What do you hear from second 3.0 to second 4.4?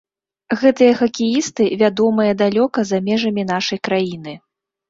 межамі нашай краіны.